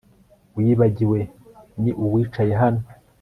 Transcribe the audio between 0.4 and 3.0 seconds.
Wibagiwe ni uwicaye hano